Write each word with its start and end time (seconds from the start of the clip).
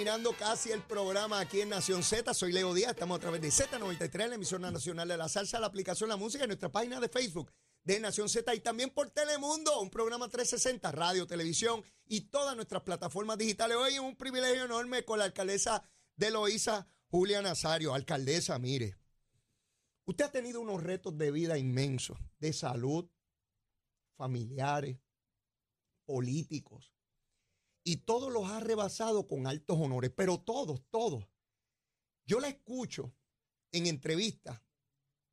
terminando 0.00 0.32
casi 0.32 0.72
el 0.72 0.80
programa 0.80 1.40
aquí 1.40 1.60
en 1.60 1.68
Nación 1.68 2.02
Z. 2.02 2.32
Soy 2.32 2.52
Leo 2.52 2.72
Díaz, 2.72 2.92
estamos 2.92 3.18
a 3.18 3.20
través 3.20 3.42
de 3.42 3.48
Z93, 3.48 4.28
la 4.28 4.36
emisora 4.36 4.70
nacional 4.70 5.06
de 5.06 5.18
la 5.18 5.28
salsa, 5.28 5.60
la 5.60 5.66
aplicación 5.66 6.08
La 6.08 6.16
Música 6.16 6.44
y 6.44 6.46
nuestra 6.46 6.72
página 6.72 6.98
de 7.00 7.10
Facebook 7.10 7.52
de 7.84 8.00
Nación 8.00 8.30
Z 8.30 8.54
y 8.54 8.60
también 8.60 8.88
por 8.88 9.10
Telemundo, 9.10 9.78
un 9.78 9.90
programa 9.90 10.30
360, 10.30 10.90
radio, 10.92 11.26
televisión 11.26 11.84
y 12.06 12.22
todas 12.22 12.56
nuestras 12.56 12.82
plataformas 12.82 13.36
digitales. 13.36 13.76
Hoy 13.76 13.92
es 13.92 14.00
un 14.00 14.16
privilegio 14.16 14.64
enorme 14.64 15.04
con 15.04 15.18
la 15.18 15.26
alcaldesa 15.26 15.82
de 16.16 16.30
Loíza, 16.30 16.86
Julia 17.10 17.42
Nazario. 17.42 17.92
Alcaldesa, 17.92 18.58
mire, 18.58 18.96
usted 20.06 20.24
ha 20.24 20.32
tenido 20.32 20.62
unos 20.62 20.82
retos 20.82 21.18
de 21.18 21.30
vida 21.30 21.58
inmensos, 21.58 22.16
de 22.38 22.54
salud, 22.54 23.06
familiares, 24.16 24.96
políticos, 26.06 26.90
y 27.90 27.96
todos 27.96 28.32
los 28.32 28.48
ha 28.48 28.60
rebasado 28.60 29.26
con 29.26 29.48
altos 29.48 29.76
honores, 29.76 30.12
pero 30.14 30.38
todos, 30.38 30.80
todos. 30.90 31.26
Yo 32.24 32.38
la 32.38 32.46
escucho 32.46 33.12
en 33.72 33.86
entrevistas, 33.86 34.62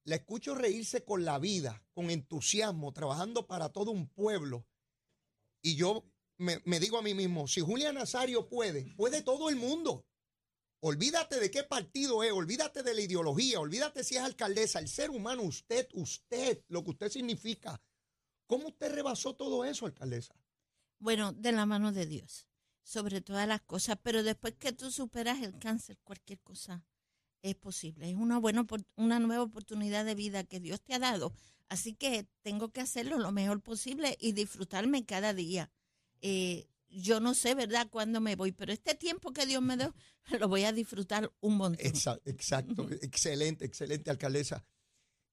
la 0.06 0.16
escucho 0.16 0.56
reírse 0.56 1.06
con 1.06 1.24
la 1.24 1.38
vida, 1.38 1.86
con 1.94 2.10
entusiasmo, 2.10 2.94
trabajando 2.94 3.46
para 3.46 3.70
todo 3.70 3.92
un 3.92 4.08
pueblo. 4.08 4.66
Y 5.62 5.76
yo 5.76 6.04
me, 6.38 6.60
me 6.66 6.80
digo 6.80 6.98
a 6.98 7.04
mí 7.04 7.14
mismo, 7.14 7.48
si 7.48 7.62
Julia 7.62 7.94
Nazario 7.94 8.50
puede, 8.50 8.92
puede 8.96 9.22
todo 9.22 9.50
el 9.50 9.56
mundo. 9.56 10.08
Olvídate 10.80 11.40
de 11.40 11.52
qué 11.52 11.62
partido 11.62 12.24
es, 12.24 12.32
olvídate 12.32 12.82
de 12.82 12.96
la 12.96 13.02
ideología, 13.02 13.60
olvídate 13.60 14.04
si 14.04 14.16
es 14.16 14.24
alcaldesa, 14.24 14.80
el 14.80 14.88
ser 14.88 15.12
humano, 15.12 15.44
usted, 15.44 15.88
usted, 15.94 16.64
lo 16.70 16.84
que 16.84 16.90
usted 16.90 17.12
significa. 17.12 17.80
¿Cómo 18.48 18.70
usted 18.70 18.92
rebasó 18.92 19.36
todo 19.36 19.64
eso, 19.64 19.86
alcaldesa? 19.86 20.34
Bueno, 21.00 21.34
de 21.34 21.52
la 21.52 21.66
mano 21.66 21.92
de 21.92 22.06
Dios, 22.06 22.48
sobre 22.84 23.22
todas 23.22 23.48
las 23.48 23.62
cosas, 23.62 23.98
pero 24.02 24.24
después 24.24 24.56
que 24.56 24.72
tú 24.74 24.92
superas 24.92 25.42
el 25.42 25.58
cáncer, 25.60 25.98
cualquier 26.04 26.40
cosa 26.40 26.84
es 27.44 27.56
posible. 27.56 28.10
Es 28.10 28.16
una 28.16 28.40
buena 28.40 28.66
una 28.96 29.20
nueva 29.20 29.44
oportunidad 29.44 30.06
de 30.06 30.16
vida 30.16 30.44
que 30.44 30.60
Dios 30.60 30.82
te 30.82 30.94
ha 30.96 31.00
dado. 31.00 31.34
Así 31.70 31.94
que 31.94 32.28
tengo 32.42 32.70
que 32.72 32.82
hacerlo 32.82 33.18
lo 33.20 33.32
mejor 33.32 33.62
posible 33.62 34.18
y 34.20 34.32
disfrutarme 34.32 35.06
cada 35.06 35.34
día. 35.34 35.70
Eh, 36.22 36.68
yo 36.90 37.20
no 37.20 37.34
sé, 37.34 37.54
¿verdad?, 37.54 37.88
cuándo 37.90 38.22
me 38.22 38.36
voy, 38.36 38.54
pero 38.54 38.72
este 38.72 38.96
tiempo 38.96 39.34
que 39.34 39.46
Dios 39.46 39.62
me 39.62 39.76
dio, 39.78 39.94
lo 40.40 40.48
voy 40.48 40.64
a 40.64 40.72
disfrutar 40.72 41.32
un 41.42 41.58
montón. 41.58 41.86
Exa- 41.86 42.22
Exacto, 42.26 42.88
excelente, 43.02 43.66
excelente 43.66 44.10
alcaldesa. 44.10 44.66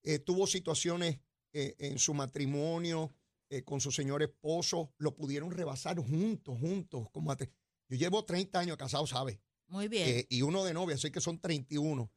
Eh, 0.03 0.19
tuvo 0.19 0.47
situaciones 0.47 1.21
eh, 1.53 1.75
en 1.79 1.99
su 1.99 2.13
matrimonio 2.13 3.15
eh, 3.51 3.63
con 3.63 3.81
su 3.81 3.91
señor 3.91 4.23
esposo, 4.23 4.93
lo 4.99 5.15
pudieron 5.15 5.51
rebasar 5.51 5.99
juntos, 5.99 6.59
juntos. 6.59 7.09
Como 7.11 7.35
Yo 7.37 7.97
llevo 7.97 8.25
30 8.25 8.59
años 8.59 8.77
casado, 8.77 9.07
¿sabe? 9.07 9.41
Muy 9.69 9.89
bien. 9.89 10.09
Eh, 10.09 10.27
y 10.29 10.43
uno 10.43 10.65
de 10.65 10.75
novia, 10.75 10.97
así 10.97 11.11
que 11.11 11.21
son 11.21 11.39
31. 11.39 12.11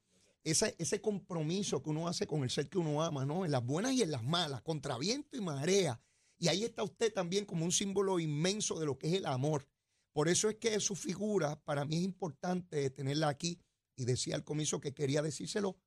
Ese, 0.43 0.75
ese 0.77 1.01
compromiso 1.01 1.81
que 1.81 1.89
uno 1.89 2.07
hace 2.07 2.25
con 2.25 2.43
el 2.43 2.49
ser 2.49 2.69
que 2.69 2.77
uno 2.77 3.03
ama, 3.03 3.25
¿no? 3.25 3.45
En 3.45 3.51
las 3.51 3.65
buenas 3.65 3.93
y 3.93 4.01
en 4.01 4.11
las 4.11 4.23
malas, 4.23 4.61
contra 4.61 4.97
viento 4.97 5.35
y 5.35 5.41
marea. 5.41 5.99
Y 6.37 6.47
ahí 6.47 6.63
está 6.63 6.83
usted 6.83 7.11
también 7.11 7.45
como 7.45 7.65
un 7.65 7.71
símbolo 7.71 8.19
inmenso 8.19 8.79
de 8.79 8.85
lo 8.85 8.97
que 8.97 9.07
es 9.07 9.13
el 9.13 9.25
amor. 9.25 9.67
Por 10.13 10.29
eso 10.29 10.49
es 10.49 10.55
que 10.55 10.79
su 10.79 10.95
figura, 10.95 11.61
para 11.63 11.85
mí 11.85 11.97
es 11.97 12.03
importante 12.03 12.89
tenerla 12.89 13.29
aquí. 13.29 13.59
Y 13.95 14.05
decía 14.05 14.35
al 14.35 14.43
comienzo 14.43 14.79
que 14.79 14.93
quería 14.93 15.21
decírselo 15.21 15.77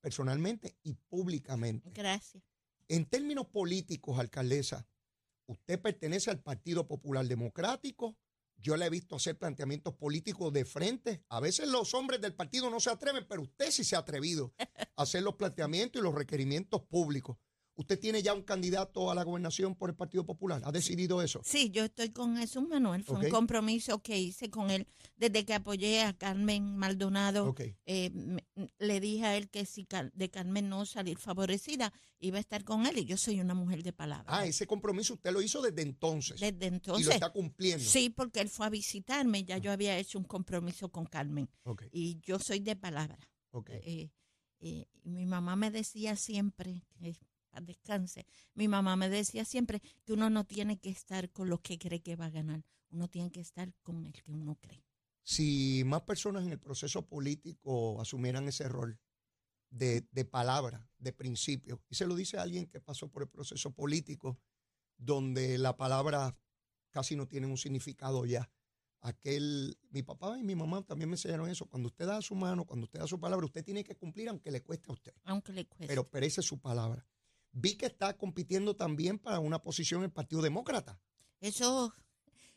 personalmente 0.00 0.76
y 0.82 0.94
públicamente. 0.94 1.90
Gracias. 1.94 2.42
En 2.88 3.06
términos 3.06 3.46
políticos, 3.46 4.18
alcaldesa, 4.18 4.86
usted 5.46 5.80
pertenece 5.80 6.30
al 6.30 6.42
Partido 6.42 6.86
Popular 6.86 7.26
Democrático. 7.26 8.16
Yo 8.56 8.76
le 8.76 8.86
he 8.86 8.90
visto 8.90 9.16
hacer 9.16 9.38
planteamientos 9.38 9.94
políticos 9.94 10.52
de 10.52 10.64
frente. 10.64 11.24
A 11.28 11.40
veces 11.40 11.68
los 11.68 11.94
hombres 11.94 12.20
del 12.20 12.34
partido 12.34 12.70
no 12.70 12.80
se 12.80 12.90
atreven, 12.90 13.26
pero 13.28 13.42
usted 13.42 13.70
sí 13.70 13.82
se 13.82 13.96
ha 13.96 14.00
atrevido 14.00 14.54
a 14.96 15.02
hacer 15.02 15.22
los 15.22 15.34
planteamientos 15.34 16.00
y 16.00 16.04
los 16.04 16.14
requerimientos 16.14 16.82
públicos. 16.82 17.38
¿Usted 17.82 17.98
tiene 17.98 18.22
ya 18.22 18.32
un 18.32 18.42
candidato 18.42 19.10
a 19.10 19.14
la 19.14 19.24
gobernación 19.24 19.74
por 19.74 19.90
el 19.90 19.96
Partido 19.96 20.24
Popular? 20.24 20.62
¿Ha 20.64 20.72
decidido 20.72 21.20
eso? 21.20 21.40
Sí, 21.44 21.70
yo 21.70 21.84
estoy 21.84 22.10
con 22.10 22.36
Jesús 22.36 22.66
Manuel. 22.68 23.02
Fue 23.02 23.18
un 23.18 23.28
compromiso 23.28 24.00
que 24.00 24.18
hice 24.18 24.50
con 24.50 24.70
él 24.70 24.86
desde 25.16 25.44
que 25.44 25.54
apoyé 25.54 26.02
a 26.02 26.12
Carmen 26.12 26.76
Maldonado. 26.76 27.54
Eh, 27.86 28.10
le 28.78 29.00
dije 29.00 29.24
a 29.24 29.36
él 29.36 29.50
que 29.50 29.66
si 29.66 29.86
de 30.14 30.30
Carmen 30.30 30.68
no 30.68 30.86
salir 30.86 31.18
favorecida, 31.18 31.92
iba 32.20 32.38
a 32.38 32.40
estar 32.40 32.64
con 32.64 32.86
él 32.86 32.98
y 32.98 33.04
yo 33.04 33.16
soy 33.16 33.40
una 33.40 33.54
mujer 33.54 33.82
de 33.82 33.92
palabra. 33.92 34.24
Ah, 34.28 34.46
ese 34.46 34.66
compromiso 34.66 35.14
usted 35.14 35.32
lo 35.32 35.42
hizo 35.42 35.60
desde 35.60 35.82
entonces 35.82 36.40
Desde 36.40 36.66
y 36.66 36.70
lo 36.70 36.76
entonces, 36.76 37.14
está 37.14 37.30
cumpliendo. 37.30 37.84
sí, 37.84 38.10
porque 38.10 38.40
él 38.40 38.48
fue 38.48 38.66
a 38.66 38.70
visitarme, 38.70 39.44
ya 39.44 39.58
yo 39.58 39.72
había 39.72 39.98
hecho 39.98 40.18
un 40.18 40.24
compromiso 40.24 40.88
con 40.90 41.04
Carmen 41.06 41.48
y 41.90 42.20
yo 42.20 42.38
soy 42.38 42.60
de 42.60 42.76
palabra. 42.76 43.18
Eh, 43.68 44.10
eh, 44.60 44.86
mi 45.02 45.26
mamá 45.26 45.56
me 45.56 45.70
decía 45.70 46.16
siempre, 46.16 46.84
que 47.00 47.16
paz 47.52 47.64
descanse, 47.64 48.26
mi 48.54 48.66
mamá 48.66 48.96
me 48.96 49.08
decía 49.08 49.44
siempre 49.44 49.80
que 50.04 50.12
uno 50.14 50.30
no 50.30 50.44
tiene 50.44 50.78
que 50.78 50.90
estar 50.90 51.30
con 51.30 51.48
los 51.48 51.60
que 51.60 51.78
cree 51.78 52.02
que 52.02 52.16
va 52.16 52.26
a 52.26 52.30
ganar, 52.30 52.64
uno 52.90 53.08
tiene 53.08 53.30
que 53.30 53.40
estar 53.40 53.72
con 53.82 54.04
el 54.06 54.12
que 54.12 54.32
uno 54.32 54.56
cree. 54.60 54.82
si 55.22 55.82
más 55.86 56.02
personas 56.02 56.44
en 56.44 56.52
el 56.52 56.58
proceso 56.58 57.06
político 57.06 58.00
asumieran 58.00 58.48
ese 58.48 58.68
rol 58.68 58.98
de, 59.70 60.06
de 60.10 60.24
palabra, 60.24 60.88
de 60.98 61.12
principio, 61.12 61.80
y 61.88 61.94
se 61.94 62.06
lo 62.06 62.16
dice 62.16 62.38
a 62.38 62.42
alguien 62.42 62.66
que 62.66 62.80
pasó 62.80 63.08
por 63.08 63.22
el 63.22 63.28
proceso 63.28 63.70
político, 63.72 64.38
donde 64.96 65.58
la 65.58 65.76
palabra 65.76 66.36
casi 66.90 67.16
no 67.16 67.26
tiene 67.26 67.46
un 67.46 67.56
significado 67.56 68.24
ya. 68.26 68.50
Aquel, 69.00 69.76
mi 69.90 70.02
papá 70.04 70.38
y 70.38 70.44
mi 70.44 70.54
mamá 70.54 70.82
también 70.82 71.08
me 71.08 71.14
enseñaron 71.14 71.48
eso. 71.48 71.66
Cuando 71.66 71.88
usted 71.88 72.06
da 72.06 72.22
su 72.22 72.36
mano, 72.36 72.64
cuando 72.64 72.84
usted 72.84 73.00
da 73.00 73.06
su 73.08 73.18
palabra, 73.18 73.46
usted 73.46 73.64
tiene 73.64 73.82
que 73.82 73.96
cumplir 73.96 74.28
aunque 74.28 74.52
le 74.52 74.62
cueste 74.62 74.90
a 74.90 74.92
usted. 74.92 75.12
Aunque 75.24 75.52
le 75.52 75.64
cueste. 75.66 75.88
Pero 75.88 76.08
perece 76.08 76.40
su 76.40 76.60
palabra. 76.60 77.04
Vi 77.52 77.74
que 77.76 77.86
está 77.86 78.16
compitiendo 78.16 78.76
también 78.76 79.18
para 79.18 79.38
una 79.38 79.62
posición 79.62 80.00
en 80.00 80.04
el 80.06 80.10
Partido 80.10 80.42
Demócrata. 80.42 80.98
Eso, 81.40 81.92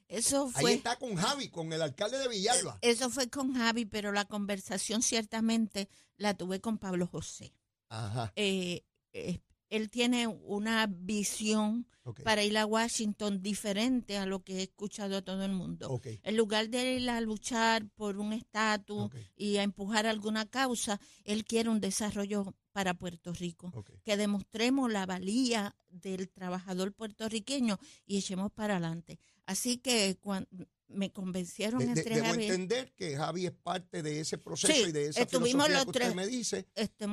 eso 0.08 0.50
Ahí 0.56 0.62
fue, 0.62 0.74
está 0.74 0.98
con 0.98 1.16
Javi, 1.16 1.50
con 1.50 1.74
el 1.74 1.82
alcalde 1.82 2.18
de 2.18 2.28
Villalba. 2.28 2.78
eso 2.82 3.10
fue 3.10 3.30
con 3.30 3.54
Javi, 3.54 3.86
pero 3.86 4.12
la 4.12 4.26
conversación 4.26 5.02
ciertamente 5.02 5.90
la 6.18 6.34
tuve 6.36 6.62
con 6.62 6.78
Pablo 6.78 7.08
José. 7.08 7.54
Ajá. 7.90 8.32
Eh, 8.36 8.84
eh, 9.14 9.40
él 9.70 9.90
tiene 9.90 10.28
una 10.28 10.88
visión 10.88 11.88
para 12.24 12.44
ir 12.44 12.58
a 12.58 12.66
Washington 12.66 13.42
diferente 13.42 14.18
a 14.18 14.26
lo 14.26 14.44
que 14.44 14.60
he 14.60 14.64
escuchado 14.64 15.18
a 15.18 15.22
todo 15.22 15.44
el 15.44 15.54
mundo. 15.54 16.00
En 16.04 16.38
lugar 16.38 16.70
de 16.70 16.98
ir 16.98 17.10
a 17.10 17.20
luchar 17.22 17.88
por 17.96 18.18
un 18.18 18.34
estatus 18.34 19.12
y 19.36 19.58
a 19.58 19.64
empujar 19.64 20.06
alguna 20.06 20.46
causa, 20.46 21.00
él 21.24 21.46
quiere 21.46 21.70
un 21.70 21.80
desarrollo 21.80 22.54
para 22.72 22.94
Puerto 22.94 23.34
Rico. 23.34 23.72
Que 24.04 24.18
demostremos 24.18 24.92
la 24.92 25.06
valía 25.06 25.76
del 25.90 26.30
trabajador 26.30 26.94
puertorriqueño 26.94 27.80
y 28.06 28.18
echemos 28.18 28.52
para 28.52 28.76
adelante. 28.78 29.18
Así 29.46 29.78
que 29.78 30.18
cuando 30.20 30.68
me 30.88 31.12
convencieron 31.12 31.80
De- 31.80 31.86
de- 31.88 31.92
entre 32.00 32.16
debo 32.16 32.28
Javi, 32.28 32.44
entender 32.46 32.94
que 32.94 33.16
Javi 33.18 33.46
es 33.48 33.52
parte 33.52 34.04
de 34.04 34.20
ese 34.20 34.38
proceso 34.38 34.72
Sí, 34.74 34.86
y 34.90 34.92
de 34.92 35.08
esa 35.08 35.22
estuvimos 35.22 35.66
filosofía 35.66 35.76
los 35.76 35.84
que 35.86 35.90
usted 35.90 36.00
tres. 36.02 36.16
me 36.16 36.28
dice 36.28 36.68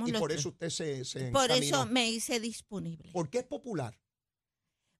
y 0.07 0.13
por 0.13 0.29
tres. 0.29 0.41
eso 0.41 0.49
usted 0.51 0.71
se, 0.71 1.05
se 1.05 1.31
Por 1.31 1.45
encaminó. 1.51 1.77
eso 1.83 1.87
me 1.87 2.11
hice 2.11 2.39
disponible. 2.41 3.11
¿Por 3.13 3.31
qué 3.31 3.39
es 3.39 3.45
popular? 3.45 3.99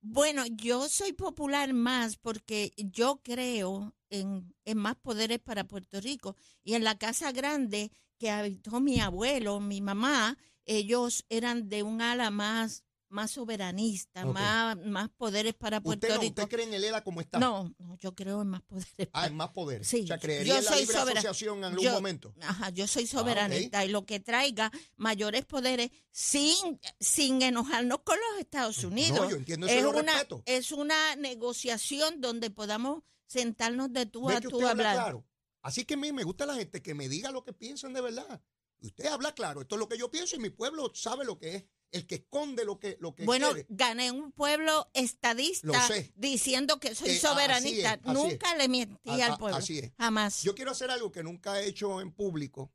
Bueno, 0.01 0.45
yo 0.47 0.89
soy 0.89 1.13
popular 1.13 1.73
más 1.75 2.17
porque 2.17 2.73
yo 2.77 3.21
creo 3.23 3.95
en, 4.11 4.53
en 4.65 4.79
más 4.79 4.97
poderes 4.97 5.39
para 5.39 5.65
Puerto 5.65 6.01
Rico. 6.01 6.35
Y 6.65 6.75
en 6.75 6.83
la 6.83 6.99
casa 6.99 7.31
grande 7.31 7.93
que 8.19 8.31
habitó 8.31 8.81
mi 8.81 9.01
abuelo, 9.01 9.61
mi 9.61 9.81
mamá, 9.81 10.37
ellos 10.65 11.25
eran 11.29 11.69
de 11.69 11.83
un 11.85 12.03
ala 12.03 12.31
más, 12.31 12.85
más 13.13 13.31
soberanista, 13.31 14.25
más, 14.27 14.77
más 14.79 15.09
poderes 15.11 15.55
para 15.55 15.81
Puerto 15.81 16.07
¿Usted 16.07 16.17
no? 16.17 16.21
Rico. 16.23 16.43
¿Usted 16.43 16.49
cree 16.55 16.67
en 16.67 16.75
el 16.75 16.83
ELA 16.85 17.05
como 17.05 17.21
está? 17.21 17.39
No, 17.39 17.73
no, 17.79 17.97
yo 17.99 18.15
creo 18.15 18.43
en 18.43 18.49
más 18.49 18.63
poderes. 18.63 19.09
Ah, 19.13 19.27
en 19.27 19.37
más 19.37 19.51
poder. 19.51 19.85
Sí, 19.85 20.03
o 20.03 20.07
sea, 20.07 20.17
yo 20.17 20.23
creería 20.23 20.59
en 20.59 20.65
la 20.65 20.71
soy 20.73 20.81
libre 20.81 20.97
asociación 20.99 21.59
en 21.59 21.65
algún 21.65 21.85
yo- 21.85 21.93
momento. 21.93 22.35
Ajá, 22.41 22.71
yo 22.71 22.87
soy 22.89 23.05
Ah, 23.05 23.07
soberanista 23.07 23.85
y 23.85 23.89
lo 23.89 24.05
que 24.07 24.19
traiga 24.21 24.73
mayores 24.97 25.45
poderes 25.45 25.91
sin, 26.11 26.81
sin 26.99 27.43
enojarnos 27.43 28.01
con 28.05 28.17
los 28.19 28.41
Estados 28.41 28.83
Unidos. 28.83 29.19
No, 29.21 29.31
yo 29.31 29.37
entiendo 29.37 29.67
eso 29.67 29.77
es 29.77 29.83
lo 29.83 29.91
una, 29.91 30.13
respeto. 30.15 30.43
es 30.47 30.73
una 30.73 31.15
negociación 31.17 32.21
donde 32.21 32.51
podamos 32.51 33.03
sentarnos 33.27 33.93
de 33.93 34.07
tú 34.07 34.29
a 34.31 34.41
tú 34.41 34.57
a 34.67 34.71
habla 34.71 34.91
hablar. 34.91 34.95
claro. 35.05 35.27
Así 35.63 35.85
que 35.85 35.95
a 35.95 35.97
mí 35.97 36.13
me 36.13 36.25
gusta 36.25 36.45
la 36.47 36.55
gente 36.55 36.83
que 36.83 36.95
me 36.95 37.09
diga 37.09 37.31
lo 37.31 37.45
que 37.45 37.53
piensan 37.53 37.93
de 37.93 38.01
verdad. 38.01 38.43
Usted 38.81 39.07
habla 39.07 39.33
claro. 39.33 39.61
Esto 39.61 39.77
es 39.77 39.79
lo 39.79 39.89
que 39.89 39.97
yo 39.97 40.11
pienso 40.11 40.35
y 40.35 40.41
mi 40.41 40.51
pueblo 40.51 40.91
sabe 40.95 41.25
lo 41.25 41.39
que 41.39 41.55
es. 41.55 41.65
El 41.93 42.07
que 42.07 42.15
esconde 42.17 42.65
lo 42.65 42.79
que, 42.81 42.97
lo 43.01 43.15
que 43.15 43.25
Bueno, 43.25 43.53
quiere. 43.53 43.67
gané 43.69 44.11
un 44.11 44.33
pueblo 44.33 44.89
estadista 44.95 45.89
diciendo 46.15 46.81
que 46.81 46.95
soy 46.95 47.11
Eh, 47.11 47.19
soberanista. 47.19 47.95
es, 47.95 48.03
Nunca 48.05 48.57
le 48.57 48.67
mentí 48.69 49.21
A- 49.21 49.27
al 49.33 49.39
pueblo. 49.39 49.59
así 49.59 49.79
es. 49.79 49.93
Jamás. 49.99 50.43
Yo 50.43 50.55
quiero 50.55 50.71
hacer 50.71 50.91
algo 50.91 51.13
que 51.13 51.23
nunca 51.23 51.61
he 51.61 51.67
hecho 51.67 52.01
en 52.01 52.11
público. 52.11 52.73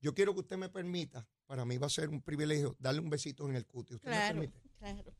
Yo 0.00 0.14
quiero 0.14 0.34
que 0.34 0.40
usted 0.40 0.56
me 0.58 0.68
permita, 0.68 1.26
para 1.46 1.64
mí 1.64 1.78
va 1.78 1.86
a 1.86 1.90
ser 1.90 2.10
un 2.10 2.20
privilegio, 2.22 2.76
darle 2.78 3.00
un 3.00 3.08
besito 3.10 3.48
en 3.48 3.56
el 3.56 3.66
cuti. 3.66 3.94
¿Usted 3.94 4.08
me 4.10 4.16
claro, 4.16 4.40
permite? 4.40 4.60
claro. 4.78 5.14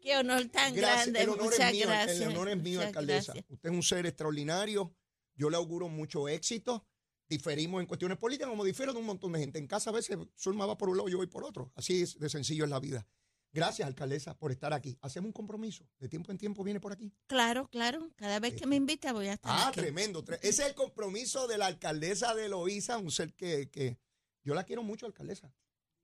Qué 0.00 0.16
honor 0.16 0.44
tan 0.48 0.74
Gracias, 0.74 1.04
grande. 1.06 1.22
el 1.22 1.28
honor 1.30 1.44
Muchas 1.46 1.60
es 1.60 1.72
mío, 1.72 1.86
gracias. 1.86 2.20
el 2.20 2.28
honor 2.28 2.48
es 2.50 2.56
mío, 2.58 2.80
alcaldesa. 2.82 3.32
gracias. 3.32 3.50
Usted 3.50 3.68
es 3.70 3.74
un 3.74 3.82
ser 3.82 4.06
extraordinario 4.06 4.94
Yo 5.34 5.50
le 5.50 5.56
auguro 5.56 5.88
mucho 5.88 6.28
éxito. 6.28 6.84
Diferimos 7.28 7.80
en 7.80 7.86
cuestiones 7.86 8.16
políticas, 8.18 8.48
como 8.48 8.64
difiero 8.64 8.92
de 8.92 8.98
un 9.00 9.06
montón 9.06 9.32
de 9.32 9.38
gente. 9.40 9.58
En 9.58 9.66
casa 9.66 9.90
a 9.90 9.92
veces 9.92 10.16
Zulma 10.38 10.64
va 10.66 10.78
por 10.78 10.88
un 10.88 10.96
lado, 10.96 11.08
yo 11.08 11.18
voy 11.18 11.26
por 11.26 11.44
otro. 11.44 11.70
Así 11.74 12.02
es 12.02 12.18
de 12.18 12.28
sencillo 12.28 12.64
es 12.64 12.70
la 12.70 12.80
vida. 12.80 13.06
Gracias, 13.52 13.86
alcaldesa, 13.86 14.36
por 14.38 14.50
estar 14.52 14.72
aquí. 14.72 14.98
Hacemos 15.00 15.28
un 15.28 15.32
compromiso. 15.32 15.86
De 15.98 16.08
tiempo 16.08 16.30
en 16.32 16.38
tiempo 16.38 16.62
viene 16.64 16.80
por 16.80 16.92
aquí. 16.92 17.12
Claro, 17.26 17.68
claro. 17.68 18.10
Cada 18.16 18.40
vez 18.40 18.54
que 18.54 18.66
me 18.66 18.76
invita 18.76 19.12
voy 19.12 19.26
a 19.28 19.34
estar 19.34 19.50
Ah, 19.54 19.68
aquí. 19.68 19.80
tremendo. 19.80 20.22
tre- 20.24 20.38
Ese 20.42 20.62
es 20.62 20.68
el 20.68 20.74
compromiso 20.74 21.46
de 21.48 21.58
la 21.58 21.66
alcaldesa 21.66 22.34
de 22.34 22.48
Loíza, 22.48 22.98
un 22.98 23.10
ser 23.10 23.34
que, 23.34 23.70
que 23.70 23.98
yo 24.44 24.54
la 24.54 24.64
quiero 24.64 24.82
mucho, 24.82 25.06
alcaldesa. 25.06 25.52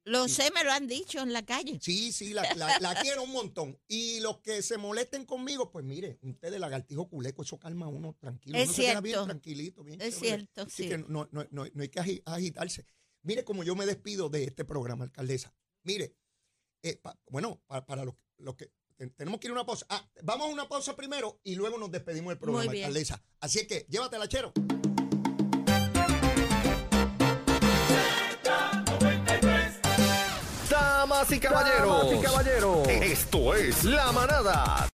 Lo 0.07 0.29
sé, 0.29 0.51
me 0.55 0.65
lo 0.65 0.71
han 0.73 0.87
dicho 0.87 1.21
en 1.21 1.33
la 1.33 1.45
calle. 1.47 1.79
Sí, 1.81 2.13
sí, 2.13 2.35
la, 2.35 2.43
la- 2.55 2.79
la 2.79 2.95
quiero 3.03 3.23
un 3.23 3.33
montón. 3.33 3.79
Y 3.89 4.21
los 4.21 4.39
que 4.41 4.61
se 4.63 4.77
molesten 4.77 5.25
conmigo, 5.25 5.71
pues 5.71 5.85
mire, 5.85 6.19
usted 6.23 6.51
de 6.51 6.59
lagartijo 6.59 7.09
culeco, 7.09 7.43
eso 7.43 7.59
calma 7.59 7.87
a 7.87 7.89
uno 7.89 8.15
tranquilo. 8.21 8.59
Es 8.59 8.67
uno 8.69 8.75
se 8.75 8.83
queda 8.83 9.01
bien 9.01 9.15
cierto. 9.15 9.27
tranquilito, 9.27 9.83
bien 9.85 10.01
Es 10.03 10.15
chévere. 10.17 10.29
cierto, 10.37 10.63
Así 10.63 10.83
sí. 10.83 10.89
que 10.91 10.99
no, 10.99 11.29
no- 11.33 11.47
no- 11.51 11.65
no 11.73 11.83
hay 11.83 11.89
que 11.89 12.01
agi- 12.01 12.23
agitarse. 12.27 12.85
Mire 13.23 13.45
cómo 13.45 13.65
yo 13.65 13.75
me 13.75 13.87
despido 13.87 14.29
de 14.29 14.45
este 14.45 14.65
programa, 14.67 15.05
alcaldesa. 15.05 15.55
Mire, 15.85 16.15
eh, 16.83 16.97
pa- 16.97 17.19
bueno, 17.31 17.63
pa- 17.67 17.87
para 17.87 18.05
los, 18.05 18.15
los 18.37 18.57
que 18.57 18.71
ten- 18.97 19.15
tenemos 19.15 19.41
que 19.41 19.47
ir 19.47 19.53
a 19.53 19.55
una 19.55 19.65
pausa. 19.65 19.87
Ah, 19.89 20.07
vamos 20.23 20.49
a 20.49 20.51
una 20.53 20.69
pausa 20.69 20.95
primero 20.95 21.41
y 21.43 21.55
luego 21.55 21.79
nos 21.79 21.91
despedimos 21.91 22.31
del 22.31 22.39
programa, 22.39 22.71
alcaldesa. 22.71 23.23
Así 23.41 23.61
es 23.61 23.67
que 23.67 23.87
llévatela, 23.89 24.29
chero. 24.29 24.53
Damas 31.25 31.33
y 31.33 31.41
caballeros, 32.21 32.87
esto 32.89 33.55
es 33.55 33.85
La 33.85 34.13
Manada 34.13 34.87